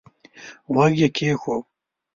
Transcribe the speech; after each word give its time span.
غوږ 0.73 0.91
يې 1.01 1.09
کېښود. 1.15 1.63